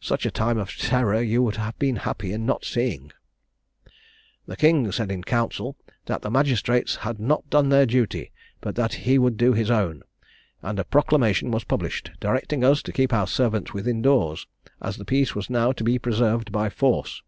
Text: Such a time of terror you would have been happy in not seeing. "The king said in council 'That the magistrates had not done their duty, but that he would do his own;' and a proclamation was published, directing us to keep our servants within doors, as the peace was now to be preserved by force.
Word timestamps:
Such 0.00 0.26
a 0.26 0.32
time 0.32 0.58
of 0.58 0.76
terror 0.76 1.20
you 1.22 1.40
would 1.44 1.54
have 1.54 1.78
been 1.78 1.94
happy 2.02 2.32
in 2.32 2.44
not 2.44 2.64
seeing. 2.64 3.12
"The 4.46 4.56
king 4.56 4.90
said 4.90 5.12
in 5.12 5.22
council 5.22 5.76
'That 6.06 6.22
the 6.22 6.32
magistrates 6.32 6.96
had 6.96 7.20
not 7.20 7.48
done 7.48 7.68
their 7.68 7.86
duty, 7.86 8.32
but 8.60 8.74
that 8.74 8.94
he 9.06 9.20
would 9.20 9.36
do 9.36 9.52
his 9.52 9.70
own;' 9.70 10.02
and 10.62 10.80
a 10.80 10.84
proclamation 10.84 11.52
was 11.52 11.62
published, 11.62 12.10
directing 12.18 12.64
us 12.64 12.82
to 12.82 12.92
keep 12.92 13.12
our 13.12 13.28
servants 13.28 13.72
within 13.72 14.02
doors, 14.02 14.48
as 14.82 14.96
the 14.96 15.04
peace 15.04 15.36
was 15.36 15.48
now 15.48 15.70
to 15.70 15.84
be 15.84 15.96
preserved 15.96 16.50
by 16.50 16.68
force. 16.70 17.22